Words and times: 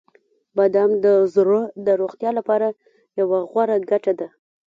•بادام 0.55 0.91
د 1.05 1.05
زړه 1.35 1.59
د 1.85 1.87
روغتیا 2.01 2.31
لپاره 2.39 2.67
یوه 3.19 3.39
غوره 3.49 3.77
ګټه 3.91 4.13
ده. 4.19 4.27